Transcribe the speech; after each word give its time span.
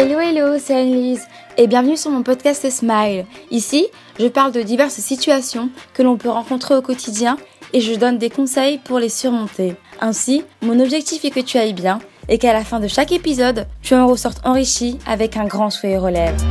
Hello 0.00 0.20
hello, 0.20 0.58
c'est 0.60 0.76
Annelise 0.76 1.26
et 1.56 1.66
bienvenue 1.66 1.96
sur 1.96 2.12
mon 2.12 2.22
podcast 2.22 2.70
Smile. 2.70 3.26
Ici, 3.50 3.88
je 4.20 4.28
parle 4.28 4.52
de 4.52 4.62
diverses 4.62 5.00
situations 5.00 5.70
que 5.92 6.04
l'on 6.04 6.16
peut 6.16 6.28
rencontrer 6.28 6.76
au 6.76 6.82
quotidien 6.82 7.36
et 7.72 7.80
je 7.80 7.94
donne 7.94 8.16
des 8.16 8.30
conseils 8.30 8.78
pour 8.78 9.00
les 9.00 9.08
surmonter. 9.08 9.74
Ainsi, 10.00 10.44
mon 10.62 10.78
objectif 10.78 11.24
est 11.24 11.30
que 11.30 11.40
tu 11.40 11.58
ailles 11.58 11.72
bien 11.72 11.98
et 12.28 12.38
qu'à 12.38 12.52
la 12.52 12.62
fin 12.62 12.78
de 12.78 12.86
chaque 12.86 13.10
épisode, 13.10 13.66
tu 13.82 13.96
en 13.96 14.06
ressortes 14.06 14.40
enrichi 14.44 15.00
avec 15.04 15.36
un 15.36 15.46
grand 15.46 15.68
sourire 15.68 16.04
aux 16.04 16.10
lèvres. 16.10 16.44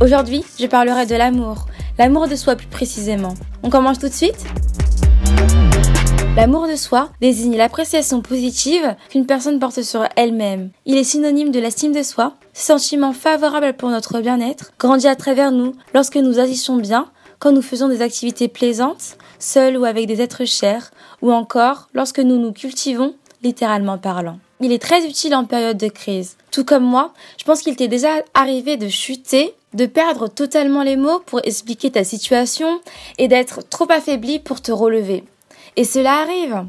Aujourd'hui, 0.00 0.42
je 0.58 0.66
parlerai 0.66 1.06
de 1.06 1.14
l'amour, 1.14 1.66
l'amour 2.00 2.26
de 2.26 2.34
soi 2.34 2.56
plus 2.56 2.66
précisément. 2.66 3.34
On 3.62 3.70
commence 3.70 4.00
tout 4.00 4.08
de 4.08 4.12
suite? 4.12 4.44
L'amour 6.40 6.66
de 6.66 6.74
soi 6.74 7.10
désigne 7.20 7.58
l'appréciation 7.58 8.22
positive 8.22 8.96
qu'une 9.10 9.26
personne 9.26 9.58
porte 9.58 9.82
sur 9.82 10.08
elle-même. 10.16 10.70
Il 10.86 10.96
est 10.96 11.04
synonyme 11.04 11.50
de 11.50 11.60
l'estime 11.60 11.92
de 11.92 12.02
soi, 12.02 12.32
sentiment 12.54 13.12
favorable 13.12 13.74
pour 13.74 13.90
notre 13.90 14.20
bien-être 14.20 14.72
grandit 14.78 15.06
à 15.06 15.16
travers 15.16 15.52
nous 15.52 15.74
lorsque 15.92 16.16
nous 16.16 16.38
agissons 16.38 16.76
bien, 16.76 17.10
quand 17.40 17.52
nous 17.52 17.60
faisons 17.60 17.88
des 17.88 18.00
activités 18.00 18.48
plaisantes, 18.48 19.18
seuls 19.38 19.76
ou 19.76 19.84
avec 19.84 20.06
des 20.06 20.22
êtres 20.22 20.46
chers, 20.46 20.92
ou 21.20 21.30
encore 21.30 21.90
lorsque 21.92 22.20
nous 22.20 22.38
nous 22.38 22.52
cultivons, 22.52 23.12
littéralement 23.42 23.98
parlant. 23.98 24.38
Il 24.60 24.72
est 24.72 24.80
très 24.80 25.06
utile 25.06 25.34
en 25.34 25.44
période 25.44 25.76
de 25.76 25.88
crise. 25.88 26.38
Tout 26.50 26.64
comme 26.64 26.84
moi, 26.84 27.12
je 27.36 27.44
pense 27.44 27.60
qu'il 27.60 27.76
t'est 27.76 27.86
déjà 27.86 28.22
arrivé 28.32 28.78
de 28.78 28.88
chuter, 28.88 29.52
de 29.74 29.84
perdre 29.84 30.26
totalement 30.28 30.84
les 30.84 30.96
mots 30.96 31.20
pour 31.26 31.40
expliquer 31.44 31.90
ta 31.90 32.02
situation 32.02 32.80
et 33.18 33.28
d'être 33.28 33.60
trop 33.68 33.92
affaibli 33.92 34.38
pour 34.38 34.62
te 34.62 34.72
relever. 34.72 35.24
Et 35.76 35.84
cela 35.84 36.20
arrive. 36.20 36.64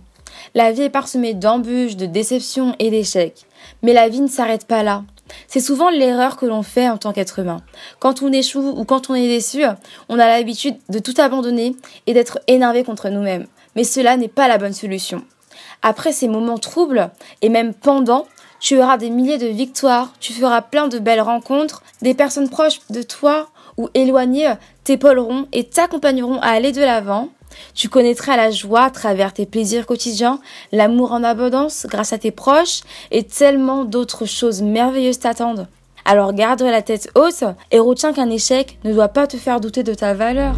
La 0.55 0.71
vie 0.71 0.83
est 0.83 0.89
parsemée 0.89 1.33
d'embûches, 1.33 1.95
de 1.95 2.05
déceptions 2.05 2.75
et 2.79 2.89
d'échecs. 2.89 3.45
Mais 3.83 3.93
la 3.93 4.09
vie 4.09 4.21
ne 4.21 4.27
s'arrête 4.27 4.65
pas 4.65 4.83
là. 4.83 5.03
C'est 5.47 5.59
souvent 5.59 5.89
l'erreur 5.89 6.37
que 6.37 6.45
l'on 6.45 6.63
fait 6.63 6.89
en 6.89 6.97
tant 6.97 7.13
qu'être 7.13 7.39
humain. 7.39 7.61
Quand 7.99 8.21
on 8.21 8.31
échoue 8.31 8.73
ou 8.75 8.83
quand 8.83 9.09
on 9.09 9.15
est 9.15 9.27
déçu, 9.27 9.63
on 10.09 10.19
a 10.19 10.27
l'habitude 10.27 10.75
de 10.89 10.99
tout 10.99 11.13
abandonner 11.17 11.75
et 12.07 12.13
d'être 12.13 12.39
énervé 12.47 12.83
contre 12.83 13.09
nous-mêmes. 13.09 13.47
Mais 13.75 13.83
cela 13.83 14.17
n'est 14.17 14.27
pas 14.27 14.47
la 14.47 14.57
bonne 14.57 14.73
solution. 14.73 15.23
Après 15.81 16.11
ces 16.11 16.27
moments 16.27 16.57
troubles, 16.57 17.11
et 17.41 17.49
même 17.49 17.73
pendant, 17.73 18.27
tu 18.59 18.77
auras 18.77 18.97
des 18.97 19.09
milliers 19.09 19.37
de 19.37 19.47
victoires, 19.47 20.13
tu 20.19 20.33
feras 20.33 20.61
plein 20.61 20.87
de 20.87 20.99
belles 20.99 21.21
rencontres, 21.21 21.81
des 22.01 22.13
personnes 22.13 22.49
proches 22.49 22.79
de 22.89 23.01
toi 23.01 23.49
ou 23.77 23.89
éloignées 23.93 24.53
t'épauleront 24.83 25.47
et 25.51 25.63
t'accompagneront 25.63 26.39
à 26.41 26.49
aller 26.49 26.71
de 26.71 26.81
l'avant. 26.81 27.29
Tu 27.73 27.89
connaîtras 27.89 28.37
la 28.37 28.51
joie 28.51 28.83
à 28.83 28.89
travers 28.89 29.33
tes 29.33 29.45
plaisirs 29.45 29.85
quotidiens, 29.85 30.39
l'amour 30.71 31.11
en 31.11 31.23
abondance 31.23 31.85
grâce 31.89 32.13
à 32.13 32.17
tes 32.17 32.31
proches 32.31 32.81
et 33.11 33.23
tellement 33.23 33.85
d'autres 33.85 34.25
choses 34.25 34.61
merveilleuses 34.61 35.19
t'attendent. 35.19 35.67
Alors 36.05 36.33
garde 36.33 36.61
la 36.61 36.81
tête 36.81 37.09
haute 37.15 37.43
et 37.71 37.79
retiens 37.79 38.13
qu'un 38.13 38.29
échec 38.29 38.79
ne 38.83 38.93
doit 38.93 39.09
pas 39.09 39.27
te 39.27 39.37
faire 39.37 39.59
douter 39.59 39.83
de 39.83 39.93
ta 39.93 40.13
valeur. 40.13 40.55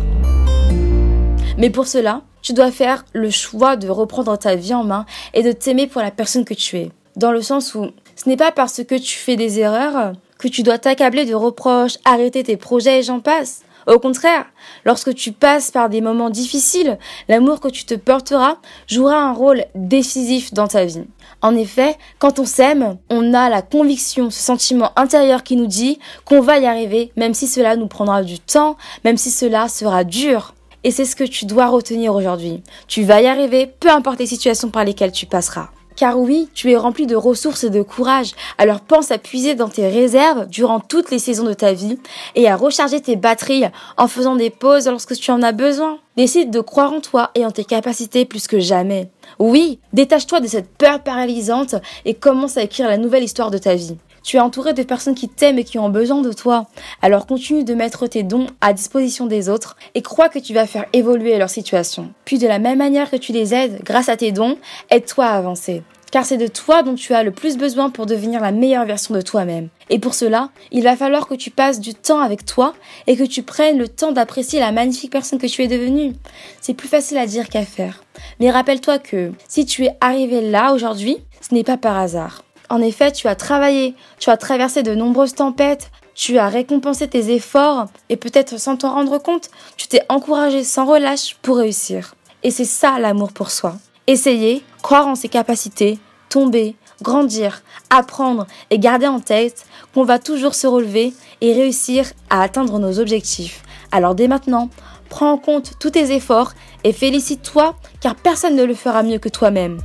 Mais 1.57 1.69
pour 1.69 1.87
cela, 1.87 2.21
tu 2.41 2.53
dois 2.53 2.71
faire 2.71 3.05
le 3.13 3.29
choix 3.29 3.75
de 3.75 3.89
reprendre 3.89 4.37
ta 4.37 4.55
vie 4.55 4.73
en 4.73 4.83
main 4.83 5.05
et 5.33 5.43
de 5.43 5.51
t'aimer 5.51 5.87
pour 5.87 6.01
la 6.01 6.11
personne 6.11 6.45
que 6.45 6.53
tu 6.53 6.77
es. 6.77 6.91
Dans 7.15 7.31
le 7.31 7.41
sens 7.41 7.75
où 7.75 7.87
ce 8.15 8.29
n'est 8.29 8.37
pas 8.37 8.51
parce 8.51 8.83
que 8.83 8.95
tu 8.95 9.17
fais 9.17 9.35
des 9.35 9.59
erreurs 9.59 10.13
que 10.39 10.47
tu 10.47 10.63
dois 10.63 10.77
t'accabler 10.77 11.25
de 11.25 11.33
reproches, 11.33 11.97
arrêter 12.05 12.43
tes 12.43 12.57
projets 12.57 12.99
et 12.99 13.03
j'en 13.03 13.19
passe. 13.19 13.61
Au 13.87 13.99
contraire, 13.99 14.45
lorsque 14.85 15.13
tu 15.13 15.31
passes 15.31 15.71
par 15.71 15.89
des 15.89 16.01
moments 16.01 16.29
difficiles, 16.29 16.97
l'amour 17.27 17.59
que 17.59 17.67
tu 17.67 17.85
te 17.85 17.95
porteras 17.95 18.57
jouera 18.87 19.17
un 19.17 19.33
rôle 19.33 19.65
décisif 19.75 20.53
dans 20.53 20.67
ta 20.67 20.85
vie. 20.85 21.03
En 21.41 21.55
effet, 21.55 21.97
quand 22.19 22.39
on 22.39 22.45
s'aime, 22.45 22.97
on 23.09 23.33
a 23.33 23.49
la 23.49 23.61
conviction, 23.61 24.29
ce 24.29 24.41
sentiment 24.41 24.91
intérieur 24.95 25.43
qui 25.43 25.55
nous 25.55 25.67
dit 25.67 25.99
qu'on 26.25 26.41
va 26.41 26.59
y 26.59 26.65
arriver, 26.65 27.11
même 27.17 27.33
si 27.33 27.47
cela 27.47 27.75
nous 27.75 27.87
prendra 27.87 28.23
du 28.23 28.39
temps, 28.39 28.77
même 29.03 29.17
si 29.17 29.31
cela 29.31 29.67
sera 29.67 30.03
dur. 30.03 30.53
Et 30.85 30.91
c'est 30.91 31.05
ce 31.05 31.15
que 31.15 31.23
tu 31.23 31.45
dois 31.45 31.67
retenir 31.67 32.13
aujourd'hui. 32.13 32.61
Tu 32.87 33.03
vas 33.03 33.21
y 33.21 33.27
arriver, 33.27 33.67
peu 33.67 33.89
importe 33.89 34.19
les 34.19 34.25
situations 34.25 34.69
par 34.69 34.83
lesquelles 34.83 35.13
tu 35.13 35.25
passeras. 35.25 35.69
Car 35.95 36.19
oui, 36.19 36.49
tu 36.53 36.71
es 36.71 36.77
rempli 36.77 37.05
de 37.05 37.15
ressources 37.15 37.63
et 37.63 37.69
de 37.69 37.81
courage, 37.81 38.31
alors 38.57 38.81
pense 38.81 39.11
à 39.11 39.17
puiser 39.17 39.55
dans 39.55 39.69
tes 39.69 39.87
réserves 39.87 40.47
durant 40.47 40.79
toutes 40.79 41.11
les 41.11 41.19
saisons 41.19 41.45
de 41.45 41.53
ta 41.53 41.73
vie 41.73 41.99
et 42.35 42.49
à 42.49 42.55
recharger 42.55 43.01
tes 43.01 43.15
batteries 43.15 43.65
en 43.97 44.07
faisant 44.07 44.35
des 44.35 44.49
pauses 44.49 44.87
lorsque 44.87 45.15
tu 45.15 45.31
en 45.31 45.41
as 45.41 45.51
besoin. 45.51 45.99
Décide 46.15 46.51
de 46.51 46.61
croire 46.61 46.93
en 46.93 47.01
toi 47.01 47.31
et 47.35 47.45
en 47.45 47.51
tes 47.51 47.63
capacités 47.63 48.25
plus 48.25 48.47
que 48.47 48.59
jamais. 48.59 49.09
Oui, 49.39 49.79
détache-toi 49.93 50.39
de 50.39 50.47
cette 50.47 50.69
peur 50.69 51.01
paralysante 51.01 51.75
et 52.05 52.13
commence 52.13 52.57
à 52.57 52.63
écrire 52.63 52.87
la 52.87 52.97
nouvelle 52.97 53.23
histoire 53.23 53.51
de 53.51 53.57
ta 53.57 53.75
vie. 53.75 53.97
Tu 54.23 54.37
es 54.37 54.39
entouré 54.39 54.73
de 54.73 54.83
personnes 54.83 55.15
qui 55.15 55.29
t'aiment 55.29 55.59
et 55.59 55.63
qui 55.63 55.77
ont 55.79 55.89
besoin 55.89 56.21
de 56.21 56.31
toi. 56.31 56.67
Alors 57.01 57.27
continue 57.27 57.63
de 57.63 57.73
mettre 57.73 58.07
tes 58.07 58.23
dons 58.23 58.47
à 58.61 58.73
disposition 58.73 59.25
des 59.25 59.49
autres 59.49 59.75
et 59.95 60.01
crois 60.01 60.29
que 60.29 60.39
tu 60.39 60.53
vas 60.53 60.65
faire 60.65 60.85
évoluer 60.93 61.37
leur 61.37 61.49
situation. 61.49 62.11
Puis 62.25 62.39
de 62.39 62.47
la 62.47 62.59
même 62.59 62.77
manière 62.77 63.11
que 63.11 63.17
tu 63.17 63.33
les 63.33 63.53
aides, 63.53 63.81
grâce 63.83 64.09
à 64.09 64.17
tes 64.17 64.31
dons, 64.31 64.57
aide-toi 64.89 65.25
à 65.25 65.37
avancer 65.37 65.83
car 66.13 66.27
c'est 66.27 66.37
de 66.37 66.45
toi 66.45 66.83
dont 66.83 66.93
tu 66.93 67.15
as 67.15 67.23
le 67.23 67.31
plus 67.31 67.57
besoin 67.57 67.89
pour 67.89 68.05
devenir 68.05 68.39
la 68.39 68.51
meilleure 68.51 68.85
version 68.85 69.15
de 69.15 69.21
toi-même. 69.21 69.69
Et 69.89 69.97
pour 69.97 70.13
cela, 70.13 70.51
il 70.71 70.83
va 70.83 70.95
falloir 70.95 71.27
que 71.27 71.33
tu 71.33 71.49
passes 71.49 71.79
du 71.79 71.95
temps 71.95 72.19
avec 72.19 72.45
toi 72.45 72.75
et 73.07 73.17
que 73.17 73.23
tu 73.23 73.41
prennes 73.41 73.79
le 73.79 73.87
temps 73.87 74.11
d'apprécier 74.11 74.59
la 74.59 74.71
magnifique 74.71 75.11
personne 75.11 75.39
que 75.39 75.47
tu 75.47 75.63
es 75.63 75.67
devenue. 75.67 76.13
C'est 76.61 76.75
plus 76.75 76.87
facile 76.87 77.17
à 77.17 77.25
dire 77.25 77.49
qu'à 77.49 77.65
faire. 77.65 78.03
Mais 78.39 78.51
rappelle-toi 78.51 78.99
que 78.99 79.31
si 79.47 79.65
tu 79.65 79.85
es 79.85 79.97
arrivé 80.01 80.41
là 80.41 80.75
aujourd'hui, 80.75 81.17
ce 81.41 81.55
n'est 81.55 81.63
pas 81.63 81.77
par 81.77 81.97
hasard. 81.97 82.43
En 82.73 82.81
effet, 82.81 83.11
tu 83.11 83.27
as 83.27 83.35
travaillé, 83.35 83.93
tu 84.17 84.31
as 84.31 84.37
traversé 84.37 84.81
de 84.81 84.95
nombreuses 84.95 85.35
tempêtes, 85.35 85.91
tu 86.15 86.39
as 86.39 86.47
récompensé 86.47 87.07
tes 87.07 87.31
efforts 87.31 87.85
et 88.09 88.17
peut-être 88.17 88.59
sans 88.59 88.77
t'en 88.77 88.95
rendre 88.95 89.19
compte, 89.19 89.51
tu 89.77 89.87
t'es 89.87 90.01
encouragé 90.09 90.63
sans 90.63 90.87
relâche 90.87 91.37
pour 91.43 91.57
réussir. 91.57 92.15
Et 92.41 92.49
c'est 92.49 92.65
ça 92.65 92.97
l'amour 92.97 93.31
pour 93.31 93.51
soi. 93.51 93.75
Essayer, 94.07 94.63
croire 94.81 95.05
en 95.05 95.13
ses 95.13 95.29
capacités, 95.29 95.99
tomber, 96.29 96.75
grandir, 97.03 97.61
apprendre 97.91 98.47
et 98.71 98.79
garder 98.79 99.05
en 99.05 99.19
tête 99.19 99.67
qu'on 99.93 100.03
va 100.03 100.17
toujours 100.17 100.55
se 100.55 100.65
relever 100.65 101.13
et 101.41 101.53
réussir 101.53 102.07
à 102.31 102.41
atteindre 102.41 102.79
nos 102.79 102.97
objectifs. 102.97 103.61
Alors 103.91 104.15
dès 104.15 104.27
maintenant, 104.27 104.71
prends 105.09 105.31
en 105.31 105.37
compte 105.37 105.73
tous 105.79 105.91
tes 105.91 106.11
efforts 106.11 106.53
et 106.83 106.91
félicite-toi 106.91 107.75
car 108.01 108.15
personne 108.15 108.55
ne 108.55 108.63
le 108.63 108.73
fera 108.73 109.03
mieux 109.03 109.19
que 109.19 109.29
toi-même. 109.29 109.77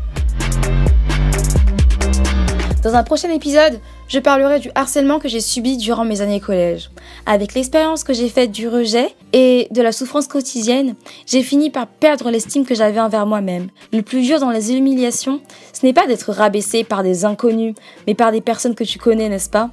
Dans 2.82 2.94
un 2.94 3.02
prochain 3.02 3.30
épisode, 3.30 3.80
je 4.06 4.20
parlerai 4.20 4.60
du 4.60 4.70
harcèlement 4.76 5.18
que 5.18 5.26
j'ai 5.26 5.40
subi 5.40 5.76
durant 5.76 6.04
mes 6.04 6.20
années 6.20 6.38
collège. 6.38 6.90
Avec 7.26 7.54
l'expérience 7.54 8.04
que 8.04 8.12
j'ai 8.12 8.28
faite 8.28 8.52
du 8.52 8.68
rejet 8.68 9.12
et 9.32 9.66
de 9.72 9.82
la 9.82 9.90
souffrance 9.90 10.28
quotidienne, 10.28 10.94
j'ai 11.26 11.42
fini 11.42 11.70
par 11.70 11.88
perdre 11.88 12.30
l'estime 12.30 12.64
que 12.64 12.76
j'avais 12.76 13.00
envers 13.00 13.26
moi-même. 13.26 13.68
Le 13.92 14.02
plus 14.02 14.22
dur 14.22 14.38
dans 14.38 14.52
les 14.52 14.72
humiliations, 14.72 15.40
ce 15.72 15.84
n'est 15.84 15.92
pas 15.92 16.06
d'être 16.06 16.32
rabaissé 16.32 16.84
par 16.84 17.02
des 17.02 17.24
inconnus, 17.24 17.74
mais 18.06 18.14
par 18.14 18.30
des 18.30 18.40
personnes 18.40 18.76
que 18.76 18.84
tu 18.84 19.00
connais, 19.00 19.28
n'est-ce 19.28 19.50
pas? 19.50 19.70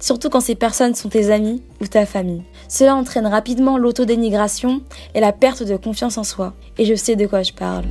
Surtout 0.00 0.28
quand 0.28 0.40
ces 0.40 0.56
personnes 0.56 0.96
sont 0.96 1.08
tes 1.08 1.30
amis 1.30 1.62
ou 1.80 1.86
ta 1.86 2.06
famille. 2.06 2.42
Cela 2.68 2.96
entraîne 2.96 3.26
rapidement 3.26 3.78
l'autodénigration 3.78 4.80
et 5.14 5.20
la 5.20 5.32
perte 5.32 5.62
de 5.62 5.76
confiance 5.76 6.18
en 6.18 6.24
soi. 6.24 6.54
Et 6.76 6.84
je 6.84 6.94
sais 6.96 7.14
de 7.14 7.26
quoi 7.26 7.42
je 7.42 7.52
parle. 7.52 7.84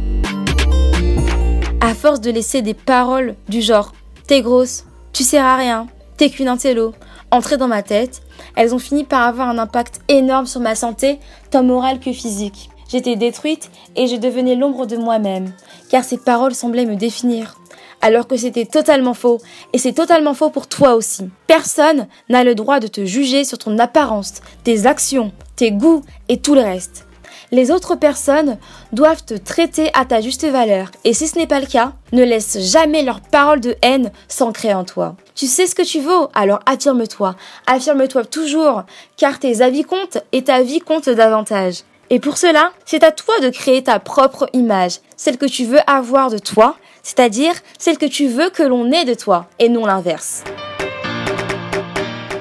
À 1.80 1.94
force 1.94 2.20
de 2.20 2.32
laisser 2.32 2.62
des 2.62 2.74
paroles 2.74 3.36
du 3.48 3.62
genre 3.62 3.94
T'es 4.28 4.42
grosse, 4.42 4.84
tu 5.14 5.24
sers 5.24 5.46
à 5.46 5.56
rien, 5.56 5.88
t'es 6.18 6.30
qu'une 6.30 6.50
intello. 6.50 6.94
Entrées 7.32 7.56
dans 7.56 7.70
ma 7.70 7.82
tête, 7.82 8.22
elles 8.58 8.76
ont 8.76 8.80
fini 8.80 9.06
par 9.06 9.22
avoir 9.22 9.48
un 9.48 9.58
impact 9.58 10.02
énorme 10.10 10.46
sur 10.46 10.60
ma 10.60 10.76
santé, 10.76 11.20
tant 11.50 11.64
morale 11.64 12.02
que 12.02 12.12
physique. 12.12 12.70
J'étais 12.90 13.16
détruite 13.16 13.72
et 13.96 14.08
je 14.08 14.18
devenais 14.18 14.56
l'ombre 14.56 14.86
de 14.86 14.98
moi-même, 14.98 15.54
car 15.90 16.04
ces 16.04 16.18
paroles 16.18 16.56
semblaient 16.56 16.86
me 16.86 16.98
définir. 16.98 17.58
Alors 18.02 18.28
que 18.28 18.36
c'était 18.36 18.66
totalement 18.66 19.14
faux, 19.14 19.40
et 19.72 19.78
c'est 19.78 19.94
totalement 19.94 20.34
faux 20.34 20.50
pour 20.50 20.68
toi 20.68 20.96
aussi. 20.96 21.30
Personne 21.48 22.08
n'a 22.28 22.44
le 22.44 22.54
droit 22.54 22.82
de 22.82 22.88
te 22.88 23.06
juger 23.06 23.46
sur 23.46 23.58
ton 23.58 23.80
apparence, 23.80 24.42
tes 24.66 24.88
actions, 24.88 25.32
tes 25.56 25.72
goûts 25.72 26.02
et 26.28 26.42
tout 26.42 26.54
le 26.54 26.62
reste 26.62 27.07
les 27.52 27.72
autres 27.72 27.96
personnes 27.96 28.58
doivent 28.92 29.24
te 29.24 29.34
traiter 29.34 29.90
à 29.94 30.06
ta 30.06 30.22
juste 30.22 30.46
valeur. 30.46 30.92
Et 31.04 31.14
si 31.14 31.28
ce 31.28 31.38
n'est 31.38 31.48
pas 31.48 31.60
le 31.60 31.66
cas, 31.66 31.94
ne 32.12 32.24
laisse 32.24 32.60
jamais 32.60 33.04
leurs 33.04 33.22
paroles 33.22 33.62
de 33.62 33.76
haine 33.82 34.12
s'ancrer 34.28 34.74
en 34.74 34.84
toi. 34.84 35.16
Tu 35.36 35.48
sais 35.48 35.68
ce 35.68 35.76
que 35.76 35.84
tu 35.84 36.00
vaux, 36.00 36.30
alors 36.34 36.60
affirme-toi. 36.66 37.36
Affirme-toi 37.66 38.26
toujours, 38.26 38.84
car 39.16 39.40
tes 39.40 39.62
avis 39.62 39.84
comptent 39.84 40.20
et 40.32 40.44
ta 40.44 40.62
vie 40.62 40.80
compte 40.80 41.10
davantage. 41.10 41.84
Et 42.10 42.20
pour 42.20 42.38
cela, 42.38 42.72
c'est 42.86 43.04
à 43.04 43.12
toi 43.12 43.40
de 43.42 43.50
créer 43.50 43.84
ta 43.84 44.00
propre 44.00 44.50
image, 44.54 45.00
celle 45.18 45.38
que 45.38 45.46
tu 45.46 45.66
veux 45.66 45.80
avoir 45.88 46.30
de 46.30 46.38
toi, 46.38 46.78
c'est-à-dire 47.04 47.54
celle 47.78 47.98
que 47.98 48.06
tu 48.06 48.28
veux 48.28 48.50
que 48.50 48.64
l'on 48.64 48.92
ait 48.92 49.06
de 49.06 49.14
toi, 49.14 49.48
et 49.60 49.68
non 49.70 49.86
l'inverse. 49.86 50.44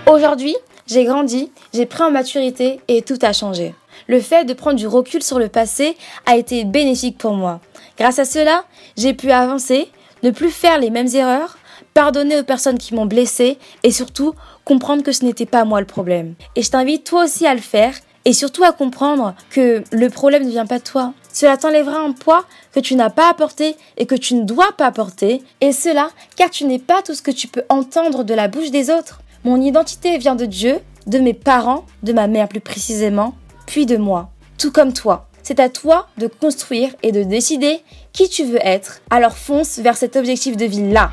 Aujourd'hui, 0.06 0.54
j'ai 0.86 1.04
grandi, 1.04 1.50
j'ai 1.74 1.84
pris 1.84 2.04
en 2.04 2.12
maturité 2.12 2.80
et 2.86 3.02
tout 3.02 3.18
a 3.22 3.32
changé. 3.32 3.74
Le 4.06 4.20
fait 4.20 4.44
de 4.44 4.54
prendre 4.54 4.76
du 4.76 4.86
recul 4.86 5.22
sur 5.22 5.38
le 5.38 5.48
passé 5.48 5.96
a 6.26 6.36
été 6.36 6.64
bénéfique 6.64 7.18
pour 7.18 7.32
moi. 7.32 7.60
Grâce 7.98 8.18
à 8.18 8.24
cela, 8.24 8.64
j'ai 8.96 9.14
pu 9.14 9.32
avancer, 9.32 9.90
ne 10.22 10.30
plus 10.30 10.50
faire 10.50 10.78
les 10.78 10.90
mêmes 10.90 11.12
erreurs, 11.14 11.58
pardonner 11.92 12.38
aux 12.38 12.44
personnes 12.44 12.78
qui 12.78 12.94
m'ont 12.94 13.06
blessé 13.06 13.58
et 13.82 13.90
surtout 13.90 14.34
comprendre 14.64 15.02
que 15.02 15.12
ce 15.12 15.24
n'était 15.24 15.46
pas 15.46 15.64
moi 15.64 15.80
le 15.80 15.86
problème. 15.86 16.34
Et 16.54 16.62
je 16.62 16.70
t'invite 16.70 17.04
toi 17.04 17.24
aussi 17.24 17.46
à 17.46 17.54
le 17.54 17.60
faire 17.60 17.94
et 18.24 18.32
surtout 18.32 18.64
à 18.64 18.72
comprendre 18.72 19.34
que 19.50 19.82
le 19.92 20.10
problème 20.10 20.44
ne 20.44 20.50
vient 20.50 20.66
pas 20.66 20.78
de 20.78 20.84
toi. 20.84 21.14
Cela 21.32 21.56
t'enlèvera 21.56 21.98
un 21.98 22.12
poids 22.12 22.44
que 22.72 22.80
tu 22.80 22.96
n'as 22.96 23.10
pas 23.10 23.30
apporté 23.30 23.76
et 23.96 24.06
que 24.06 24.14
tu 24.14 24.34
ne 24.34 24.42
dois 24.42 24.72
pas 24.76 24.86
apporter, 24.86 25.42
et 25.60 25.72
cela 25.72 26.10
car 26.34 26.50
tu 26.50 26.64
n'es 26.64 26.78
pas 26.78 27.02
tout 27.02 27.14
ce 27.14 27.22
que 27.22 27.30
tu 27.30 27.46
peux 27.46 27.62
entendre 27.68 28.24
de 28.24 28.34
la 28.34 28.48
bouche 28.48 28.70
des 28.70 28.90
autres. 28.90 29.20
Mon 29.44 29.60
identité 29.60 30.18
vient 30.18 30.34
de 30.34 30.44
Dieu, 30.44 30.80
de 31.06 31.18
mes 31.18 31.34
parents, 31.34 31.84
de 32.02 32.12
ma 32.12 32.26
mère 32.26 32.48
plus 32.48 32.60
précisément, 32.60 33.34
puis 33.66 33.86
de 33.86 33.96
moi, 33.96 34.30
tout 34.58 34.72
comme 34.72 34.92
toi. 34.92 35.28
C'est 35.42 35.60
à 35.60 35.68
toi 35.68 36.08
de 36.18 36.26
construire 36.26 36.94
et 37.02 37.12
de 37.12 37.22
décider 37.22 37.80
qui 38.12 38.28
tu 38.28 38.44
veux 38.44 38.64
être. 38.66 39.00
Alors 39.10 39.36
fonce 39.36 39.78
vers 39.78 39.96
cet 39.96 40.16
objectif 40.16 40.56
de 40.56 40.64
vie-là. 40.64 41.10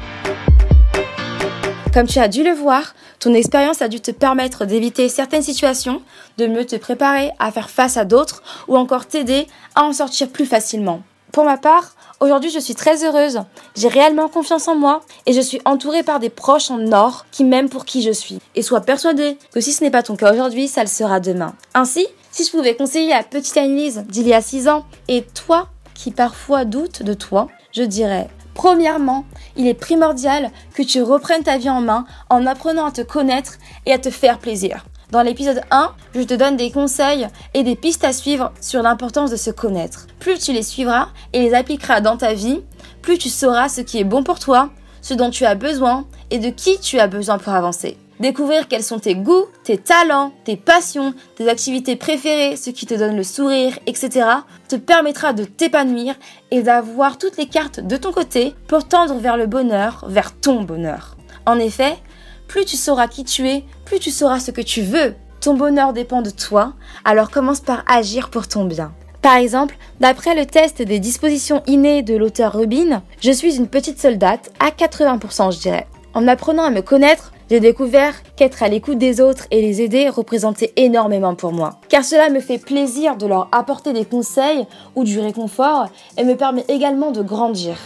Comme 1.93 2.07
tu 2.07 2.17
as 2.17 2.27
dû 2.27 2.43
le 2.43 2.53
voir, 2.53 2.95
ton 3.19 3.35
expérience 3.35 3.83
a 3.83 3.87
dû 3.87 4.01
te 4.01 4.09
permettre 4.09 4.65
d'éviter 4.65 5.09
certaines 5.09 5.43
situations, 5.43 6.01
de 6.37 6.47
mieux 6.47 6.65
te 6.65 6.75
préparer 6.75 7.29
à 7.37 7.51
faire 7.51 7.69
face 7.69 7.97
à 7.97 8.05
d'autres 8.05 8.41
ou 8.67 8.75
encore 8.75 9.05
t'aider 9.05 9.45
à 9.75 9.83
en 9.83 9.93
sortir 9.93 10.29
plus 10.29 10.47
facilement. 10.47 11.03
Pour 11.31 11.45
ma 11.45 11.57
part, 11.57 11.95
aujourd'hui 12.23 12.49
je 12.49 12.59
suis 12.59 12.73
très 12.73 13.03
heureuse, 13.03 13.41
j'ai 13.75 13.89
réellement 13.89 14.29
confiance 14.29 14.67
en 14.67 14.75
moi 14.75 15.01
et 15.25 15.33
je 15.33 15.41
suis 15.41 15.61
entourée 15.65 16.03
par 16.03 16.19
des 16.19 16.29
proches 16.29 16.71
en 16.71 16.91
or 16.91 17.25
qui 17.31 17.43
m'aiment 17.43 17.69
pour 17.69 17.85
qui 17.85 18.01
je 18.01 18.11
suis. 18.11 18.39
Et 18.55 18.61
sois 18.61 18.81
persuadée 18.81 19.37
que 19.53 19.59
si 19.59 19.73
ce 19.73 19.83
n'est 19.83 19.91
pas 19.91 20.03
ton 20.03 20.15
cas 20.15 20.31
aujourd'hui, 20.31 20.67
ça 20.67 20.81
le 20.81 20.89
sera 20.89 21.19
demain. 21.19 21.53
Ainsi, 21.73 22.07
si 22.31 22.45
je 22.45 22.51
pouvais 22.51 22.75
conseiller 22.75 23.13
à 23.13 23.23
petite 23.23 23.57
Annelise 23.57 24.05
d'il 24.07 24.27
y 24.27 24.33
a 24.33 24.41
6 24.41 24.69
ans 24.69 24.85
et 25.07 25.23
toi 25.23 25.67
qui 25.93 26.11
parfois 26.11 26.65
doutes 26.65 27.03
de 27.03 27.13
toi, 27.13 27.49
je 27.71 27.83
dirais 27.83 28.29
Premièrement, 28.53 29.25
il 29.55 29.67
est 29.67 29.73
primordial 29.73 30.51
que 30.75 30.83
tu 30.83 31.01
reprennes 31.01 31.43
ta 31.43 31.57
vie 31.57 31.69
en 31.69 31.81
main 31.81 32.05
en 32.29 32.45
apprenant 32.45 32.85
à 32.85 32.91
te 32.91 33.01
connaître 33.01 33.57
et 33.85 33.93
à 33.93 33.97
te 33.97 34.11
faire 34.11 34.37
plaisir. 34.37 34.85
Dans 35.13 35.21
l'épisode 35.21 35.61
1, 35.69 35.91
je 36.15 36.23
te 36.23 36.33
donne 36.33 36.57
des 36.57 36.71
conseils 36.71 37.27
et 37.53 37.61
des 37.61 37.75
pistes 37.75 38.03
à 38.03 38.11
suivre 38.11 38.51
sur 38.59 38.81
l'importance 38.81 39.29
de 39.29 39.35
se 39.35 39.51
connaître. 39.51 40.07
Plus 40.19 40.39
tu 40.39 40.53
les 40.53 40.63
suivras 40.63 41.09
et 41.33 41.41
les 41.41 41.53
appliqueras 41.53 42.01
dans 42.01 42.17
ta 42.17 42.33
vie, 42.33 42.61
plus 43.03 43.19
tu 43.19 43.29
sauras 43.29 43.69
ce 43.69 43.81
qui 43.81 43.99
est 43.99 44.05
bon 44.05 44.23
pour 44.23 44.39
toi, 44.39 44.71
ce 45.03 45.13
dont 45.13 45.29
tu 45.29 45.45
as 45.45 45.53
besoin 45.53 46.07
et 46.31 46.39
de 46.39 46.49
qui 46.49 46.79
tu 46.79 46.97
as 46.97 47.05
besoin 47.05 47.37
pour 47.37 47.53
avancer. 47.53 47.95
Découvrir 48.19 48.67
quels 48.67 48.81
sont 48.81 48.97
tes 48.97 49.13
goûts, 49.13 49.45
tes 49.63 49.77
talents, 49.77 50.33
tes 50.45 50.57
passions, 50.57 51.13
tes 51.35 51.47
activités 51.47 51.95
préférées, 51.95 52.55
ce 52.55 52.71
qui 52.71 52.87
te 52.87 52.95
donne 52.95 53.15
le 53.15 53.21
sourire, 53.21 53.77
etc. 53.85 54.25
te 54.67 54.77
permettra 54.77 55.33
de 55.33 55.43
t'épanouir 55.43 56.15
et 56.49 56.63
d'avoir 56.63 57.19
toutes 57.19 57.37
les 57.37 57.45
cartes 57.45 57.81
de 57.81 57.97
ton 57.97 58.13
côté 58.13 58.55
pour 58.67 58.87
tendre 58.87 59.19
vers 59.19 59.37
le 59.37 59.45
bonheur, 59.45 60.05
vers 60.07 60.35
ton 60.35 60.63
bonheur. 60.63 61.17
En 61.45 61.59
effet, 61.59 61.99
plus 62.47 62.65
tu 62.65 62.77
sauras 62.77 63.07
qui 63.07 63.23
tu 63.23 63.47
es, 63.47 63.63
plus 63.93 63.99
tu 63.99 64.09
sauras 64.09 64.39
ce 64.39 64.49
que 64.49 64.61
tu 64.61 64.81
veux. 64.81 65.13
Ton 65.39 65.53
bonheur 65.53 65.93
dépend 65.93 66.23
de 66.23 66.31
toi, 66.31 66.73
alors 67.05 67.29
commence 67.29 67.59
par 67.59 67.83
agir 67.85 68.31
pour 68.31 68.47
ton 68.47 68.65
bien. 68.65 68.91
Par 69.21 69.35
exemple, 69.35 69.77
d'après 69.99 70.33
le 70.33 70.47
test 70.47 70.81
des 70.81 70.97
dispositions 70.97 71.61
innées 71.67 72.01
de 72.01 72.15
l'auteur 72.15 72.53
Rubin, 72.53 73.03
je 73.21 73.29
suis 73.29 73.55
une 73.55 73.67
petite 73.67 74.01
soldate 74.01 74.51
à 74.59 74.71
80% 74.71 75.53
je 75.53 75.59
dirais. 75.59 75.85
En 76.15 76.27
apprenant 76.27 76.63
à 76.63 76.71
me 76.71 76.81
connaître, 76.81 77.33
j'ai 77.51 77.59
découvert 77.59 78.15
qu'être 78.35 78.63
à 78.63 78.67
l'écoute 78.67 78.97
des 78.97 79.21
autres 79.21 79.45
et 79.51 79.61
les 79.61 79.83
aider 79.83 80.09
représentait 80.09 80.73
énormément 80.75 81.35
pour 81.35 81.53
moi. 81.53 81.79
Car 81.87 82.03
cela 82.03 82.31
me 82.31 82.39
fait 82.39 82.57
plaisir 82.57 83.15
de 83.15 83.27
leur 83.27 83.47
apporter 83.51 83.93
des 83.93 84.05
conseils 84.05 84.65
ou 84.95 85.03
du 85.03 85.19
réconfort 85.19 85.85
et 86.17 86.23
me 86.23 86.33
permet 86.33 86.65
également 86.67 87.11
de 87.11 87.21
grandir. 87.21 87.77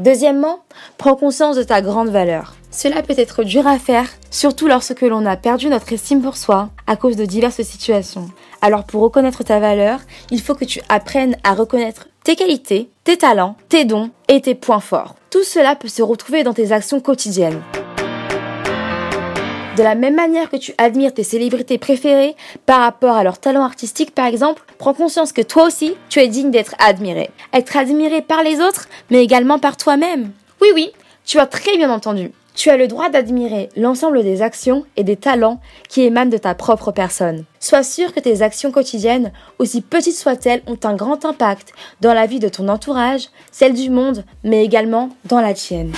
Deuxièmement, 0.00 0.58
prends 0.98 1.14
conscience 1.14 1.54
de 1.54 1.62
ta 1.62 1.82
grande 1.82 2.08
valeur. 2.08 2.56
Cela 2.74 3.02
peut 3.02 3.14
être 3.18 3.44
dur 3.44 3.66
à 3.66 3.78
faire, 3.78 4.08
surtout 4.30 4.66
lorsque 4.66 5.02
l'on 5.02 5.26
a 5.26 5.36
perdu 5.36 5.68
notre 5.68 5.92
estime 5.92 6.22
pour 6.22 6.38
soi 6.38 6.70
à 6.86 6.96
cause 6.96 7.16
de 7.16 7.26
diverses 7.26 7.60
situations. 7.60 8.30
Alors 8.62 8.84
pour 8.84 9.02
reconnaître 9.02 9.44
ta 9.44 9.60
valeur, 9.60 10.00
il 10.30 10.40
faut 10.40 10.54
que 10.54 10.64
tu 10.64 10.80
apprennes 10.88 11.36
à 11.44 11.52
reconnaître 11.52 12.08
tes 12.24 12.34
qualités, 12.34 12.88
tes 13.04 13.18
talents, 13.18 13.56
tes 13.68 13.84
dons 13.84 14.10
et 14.28 14.40
tes 14.40 14.54
points 14.54 14.80
forts. 14.80 15.16
Tout 15.30 15.44
cela 15.44 15.76
peut 15.76 15.88
se 15.88 16.00
retrouver 16.00 16.44
dans 16.44 16.54
tes 16.54 16.72
actions 16.72 17.00
quotidiennes. 17.00 17.60
De 19.76 19.82
la 19.82 19.94
même 19.94 20.16
manière 20.16 20.48
que 20.48 20.56
tu 20.56 20.72
admires 20.78 21.12
tes 21.12 21.24
célébrités 21.24 21.76
préférées 21.76 22.36
par 22.64 22.80
rapport 22.80 23.16
à 23.16 23.24
leur 23.24 23.38
talent 23.38 23.64
artistique 23.64 24.14
par 24.14 24.26
exemple, 24.26 24.62
prends 24.78 24.94
conscience 24.94 25.32
que 25.32 25.42
toi 25.42 25.66
aussi, 25.66 25.94
tu 26.08 26.20
es 26.20 26.28
digne 26.28 26.50
d'être 26.50 26.74
admiré. 26.78 27.30
Être 27.52 27.76
admiré 27.76 28.22
par 28.22 28.42
les 28.42 28.60
autres, 28.60 28.88
mais 29.10 29.22
également 29.22 29.58
par 29.58 29.76
toi-même. 29.76 30.30
Oui 30.62 30.68
oui, 30.74 30.90
tu 31.26 31.38
as 31.38 31.46
très 31.46 31.76
bien 31.76 31.90
entendu. 31.90 32.32
Tu 32.54 32.70
as 32.70 32.76
le 32.76 32.86
droit 32.86 33.08
d'admirer 33.08 33.68
l'ensemble 33.76 34.22
des 34.22 34.42
actions 34.42 34.84
et 34.96 35.04
des 35.04 35.16
talents 35.16 35.60
qui 35.88 36.02
émanent 36.02 36.30
de 36.30 36.36
ta 36.36 36.54
propre 36.54 36.92
personne. 36.92 37.44
Sois 37.60 37.82
sûr 37.82 38.12
que 38.12 38.20
tes 38.20 38.42
actions 38.42 38.70
quotidiennes, 38.70 39.32
aussi 39.58 39.80
petites 39.80 40.16
soient-elles, 40.16 40.62
ont 40.66 40.78
un 40.84 40.94
grand 40.94 41.24
impact 41.24 41.72
dans 42.00 42.14
la 42.14 42.26
vie 42.26 42.40
de 42.40 42.48
ton 42.48 42.68
entourage, 42.68 43.28
celle 43.50 43.74
du 43.74 43.90
monde, 43.90 44.24
mais 44.44 44.64
également 44.64 45.08
dans 45.24 45.40
la 45.40 45.54
tienne. 45.54 45.92